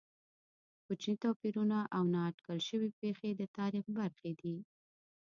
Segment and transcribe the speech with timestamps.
[0.85, 4.55] کوچني توپیرونه او نا اټکل شوې پېښې د تاریخ برخې دي.